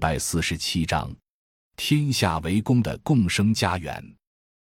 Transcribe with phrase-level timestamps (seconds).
[0.00, 1.14] 百四十七章，
[1.76, 4.02] 天下为公的共生家园。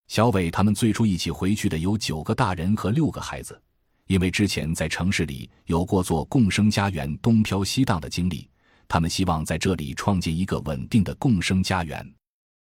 [0.06, 3.60] 小伟他们最初一起回去的有九个大人和六个孩子，
[4.06, 8.48] 因为之前在城市里有过做共生家园东飘西荡的经历，
[8.86, 12.14] 他们希望在这里创建一个稳定的共生家园。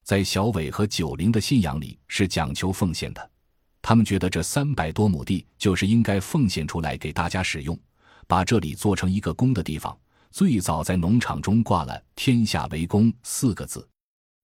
[0.03, 3.31] 在小伟和九龄的信仰里是讲求奉献的，
[3.83, 7.79] 他们觉得这三百多亩地就是应该奉献出来给大家使用，
[8.27, 9.95] 把这里做成一个公的地方。
[10.35, 13.89] 最早在农场中挂了“天下为公”四个字。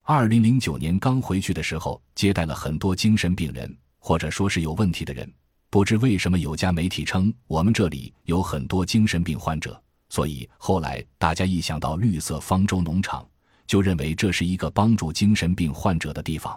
[0.02, 5.28] 二零零九年刚回去的时候，接待了很多精神病人，或者说是有问题的人。
[5.68, 13.28] 不知为什么，有家媒体称我们这里有很多精神病患者，所以后来大家一想到绿色方舟农场，
[13.66, 16.56] 就认为这是一个帮助精神病患者的地方。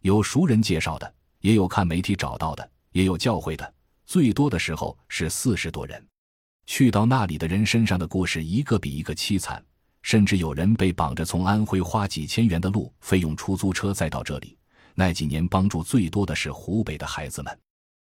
[0.00, 3.74] 有熟人介绍的，也有看媒体找到的，也有教会的，
[4.06, 6.02] 最多的时候是四十多人。
[6.66, 9.62] 去到那里的人身上的故事一个比一个凄惨，
[10.02, 14.56] 甚至有人被绑着从安徽花几千元的路费用出租车再到这里。
[14.94, 17.58] 那几年帮助最多的是湖北的孩子们，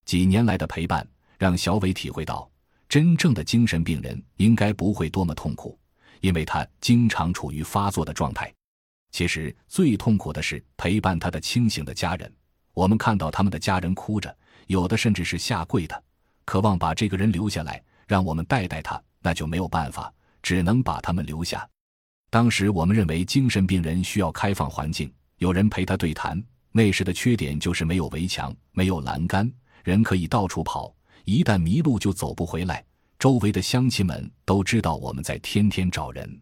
[0.06, 1.08] 几年来的陪伴
[1.38, 2.50] 让小伟体会到，
[2.88, 5.78] 真正的精神病人应该不会多么痛苦，
[6.22, 8.52] 因为他经常处于发作的状态。
[9.12, 12.32] 其实最痛苦的是陪伴他的清醒的家人，
[12.73, 14.36] 我们看到他们的家人哭着，
[14.68, 16.04] 有的甚至是下跪的，
[16.45, 17.84] 渴望把这个人留下来。
[18.10, 21.70] 让我们带带他，那就没有办法，只能把他们留下。
[22.32, 26.44] 当时我们认为精神病人需要开放环境，有人陪他对谈。
[26.72, 29.52] 那时的缺点就是没有围墙，没有栏杆，
[29.84, 30.92] 人可以到处跑，
[31.24, 32.84] 一旦迷路就走不回来。
[33.20, 36.42] 周围的乡亲们都知道我们在天天找人。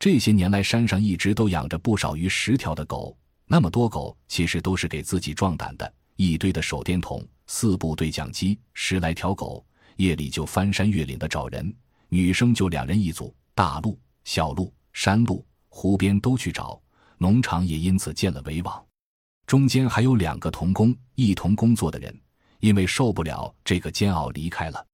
[0.00, 5.94] 这些年来，山上一直都养着不少于十条的狗，那么多狗其实都是给自己壮胆的。
[6.16, 9.64] 一堆的手电筒，四部对讲机，十来条狗。
[9.96, 11.74] 夜里就翻山越岭的找人，
[12.08, 16.80] 女生就两人一组，大路、小路、山路、湖边都去找，
[17.18, 18.82] 农场也因此建了围网。
[19.46, 22.14] 中间还有两个同工一同工作的人，
[22.60, 24.84] 因为受不了这个煎熬离开了。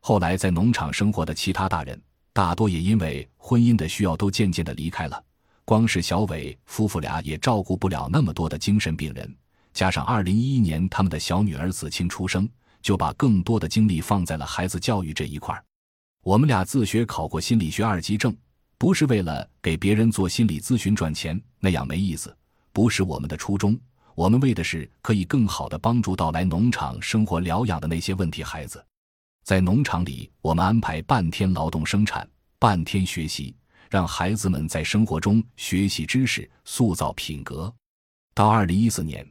[0.00, 2.00] 后来在农场生活的其他大人，
[2.32, 5.24] 大多也因为婚姻的需要都渐渐的离开了。
[5.64, 9.34] 光是小伟夫妇俩也照顾不了那么多的精神病人，
[9.72, 12.48] 加上二零一一年他们的小女儿子清出生。
[12.84, 15.64] 就把更多的精力放在了孩子教育这一块儿。
[16.22, 18.36] 我们俩自学考过心理学二级证，
[18.76, 22.36] 不是为了给别人做心理咨询赚钱，那样没意思，
[22.72, 23.76] 不是我们的初衷。
[24.14, 28.84] 我们为的是可以更好的帮助到来农场生活疗养的那些问题孩子。
[29.44, 32.28] 在农场里，我们安排半天劳动生产，
[32.58, 33.56] 半天学习，
[33.88, 37.74] 让孩子们在生活中学习知识，塑造品格。
[38.34, 39.26] 到二零一四年，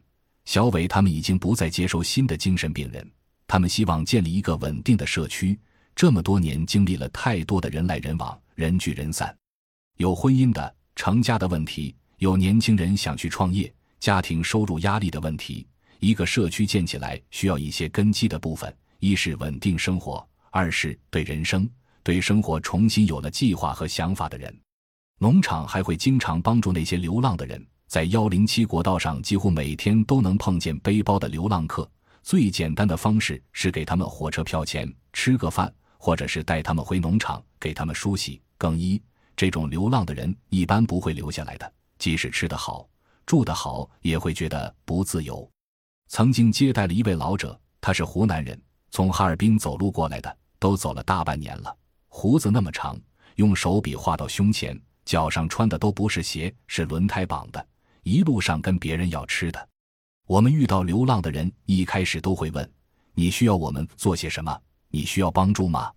[0.46, 3.08] 小伟他们已经不再接收新的精神病人。
[3.54, 5.56] 他们希望建立一个稳定的社区。
[5.96, 9.32] 这么多年，经历了太多的人来人往、人聚人散，
[9.98, 15.68] 有婚姻的、成家的问题，有年轻人想去创业、家庭收入压力的问题。
[16.00, 21.70] 一个社区建起来需要一些根基的部分：一是稳定生活，二是对人生、
[22.02, 24.52] 对生活重新有了计划和想法的人。
[25.20, 31.88] 农场还会经常帮助那些流浪的人，在幺零七国道上，几乎每天都能碰见背包的流浪客。
[32.24, 39.00] 最简单的方式是给他们火车票钱，吃个饭，或者是带他们回农场给他们梳洗更衣。
[39.36, 42.88] 这种流浪的人一般不会留下来的，即使吃得好、
[43.26, 45.48] 住得好，也会觉得不自由。
[46.08, 48.60] 曾经接待了一位老者，他是湖南人，
[48.92, 51.76] 从哈尔滨走路过来的，都走了大半年了，
[52.08, 52.98] 胡子那么长，
[53.36, 57.68] 用手笔画到胸前，脚上穿的都不是鞋，是轮胎绑的，
[58.04, 59.70] 一路上跟别人要吃的。
[60.26, 62.72] 我们遇到流浪的人，一开始都会问
[63.14, 64.58] ：“你需要我们做些什么？
[64.88, 65.92] 你需要帮助吗？”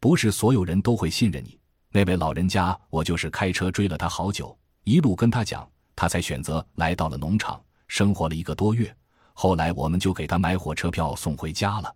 [0.00, 1.56] 不是所有人都会信任你。
[1.92, 8.92] 那位老人家，我就是开车追了他好久，一路跟他讲，他才选择来到了农场，生活了一个多月。
[9.34, 11.94] 后来我们就给他买火车票送回家了。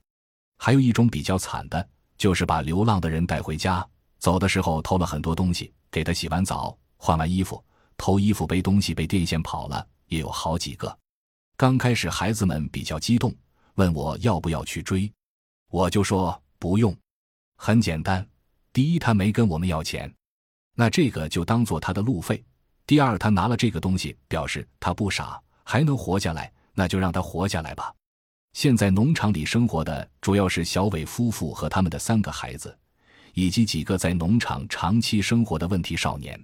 [0.59, 3.85] 还有一种比较惨的，就是把流浪的人带回家，
[4.19, 7.63] 走的时候偷了很多东西，给他洗完澡、换完衣服，
[7.97, 10.97] 偷衣服背东西被电线跑了，也有好几个。
[11.57, 13.33] 刚开始，孩子们比较激动，
[13.75, 15.11] 问我要不要去追，
[15.71, 16.95] 我就说不用。
[17.57, 18.27] 很简单，
[18.73, 20.13] 第一，他没跟我们要钱，
[20.75, 22.37] 那这个就当做他的路费；
[22.87, 27.95] 第二，他拿了这个东西，表示他不傻，还能活下来，那就让他活下来吧。
[28.53, 32.77] 现在农场里生活的主要是小伟夫妇和他们的三个孩子，
[33.33, 36.37] 以及几个在农场长期生活的问题少年。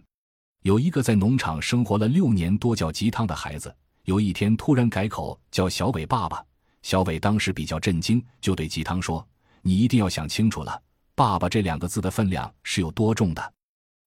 [0.62, 3.74] 有一个在农场生活了六年多叫吉汤的孩子。
[4.10, 6.44] 有一天突然改口叫小伟爸爸，
[6.82, 9.24] 小伟当时比较震惊，就对吉汤说
[9.62, 10.82] ：“你一定要想清楚了，
[11.14, 13.54] 爸爸这两个字的分量是有多重的。”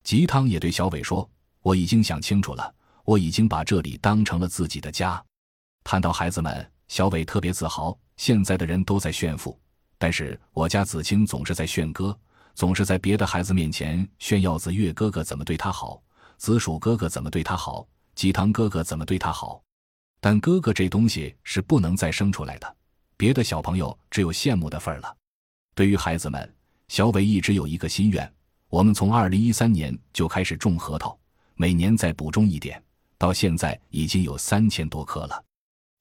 [0.03, 1.27] 吉汤也对小伟说
[1.63, 5.23] ：“我已经想清楚了，我已经把这里当成了自己的家。
[5.85, 7.97] 谈到孩子们，小伟特别自豪。
[8.17, 9.57] 现在的人都在炫富，
[9.97, 12.13] 但是我家子清总是在炫歌，
[12.55, 16.03] 总是在别的孩子面前炫耀子月哥哥怎么对他好，
[16.35, 19.63] 子鼠哥哥怎么对他好，鸡汤哥哥怎么对他好。
[20.23, 22.75] 但哥哥这东西是不能再生出来的，
[23.17, 25.17] 别的小朋友只有羡慕的份儿了。
[25.75, 26.55] 对于孩子们，
[26.87, 28.33] 小伟一直有一个心愿：
[28.69, 31.19] 我们从二零一三年就开始种核桃，
[31.55, 32.81] 每年再补种一点，
[33.17, 35.43] 到现在已经有三千多棵了。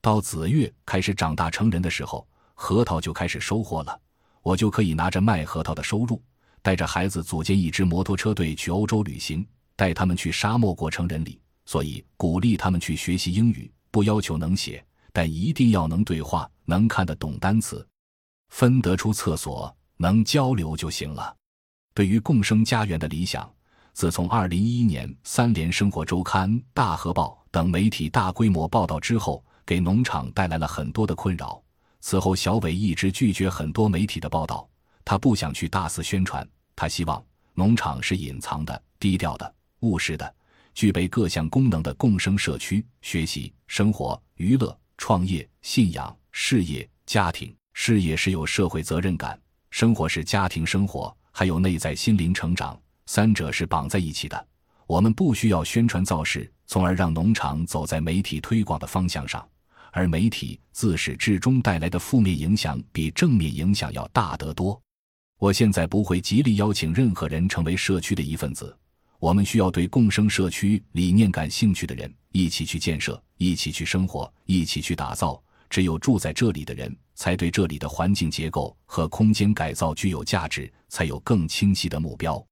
[0.00, 2.24] 到子月开始长大成人的时候，
[2.54, 4.00] 核桃就开始收获了，
[4.42, 6.22] 我就可以拿着卖核桃的收入，
[6.62, 11.40] 带着孩子组建一支摩托车队去欧洲旅行，带他们去沙漠过成人礼。
[11.64, 17.86] 所以鼓励他们去学习英语，不要求能写，但一定要能对话，能看得懂单词。
[18.48, 21.36] 分得出厕所，能交流就行了。
[21.94, 23.48] 对于共生家园的理想，
[23.92, 31.62] 自从二零一一年《三联生活周刊》《大河报》等媒体大规模报道之后，给农场带来了很多的困扰。
[32.00, 34.66] 此后，小伟一直拒绝很多媒体的报道，
[35.04, 36.48] 他不想去大肆宣传。
[36.74, 37.22] 他希望
[37.54, 40.34] 农场是隐藏的、低调的、务实的，
[40.74, 42.84] 具备各项功能的共生社区。
[43.00, 47.54] 学习、生活、娱乐、创业、信仰、事业、家庭。
[47.72, 49.40] 事业是有社会责任感，
[49.70, 54.46] 生活是家庭生活，还有内在心灵成长，三者是绑在一起的。
[54.86, 59.48] 我们不需要宣传造势，从而让农场走在媒体推广的方向上，
[59.90, 64.78] 而媒体自始至终带来的负面影响比正面影响要大得多。
[65.38, 68.76] 我现在不会极力邀请任何人成为社区的一份子，
[69.22, 75.40] 我们需要对共生社区理念感兴趣的人一起去建设，一起去生活，一起去打造。
[75.70, 82.44] 只有住在这里的人，才对这里的环境结构和空间改造具有价值，才有更清晰的目标。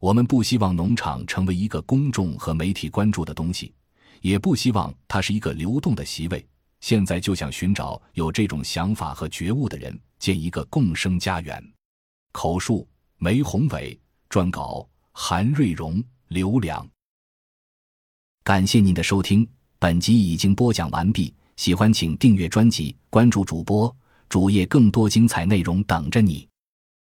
[0.00, 3.72] 我们不希望农场成为一个公众和媒体关注的东西，
[4.20, 6.44] 也不希望它是一个流动的席位。
[6.80, 11.62] 现在就想寻找有这种想法和觉悟的人，建一个共生家园。
[12.32, 12.88] 口述：
[13.18, 13.96] 梅宏伟，
[14.28, 14.84] 撰稿：
[15.20, 16.88] 韩瑞荣、刘良。
[18.44, 21.34] 感谢您的收听，本集已经播讲完毕。
[21.56, 23.94] 喜欢请订阅专辑，关注主播
[24.28, 26.47] 主页，更多精彩内容等着你。